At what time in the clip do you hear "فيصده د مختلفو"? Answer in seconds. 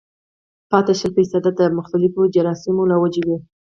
1.17-2.21